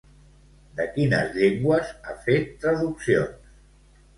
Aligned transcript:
De 0.79 0.87
quines 0.95 1.29
llengües 1.35 1.91
ha 2.13 2.17
fet 2.25 2.49
traduccions? 2.65 3.53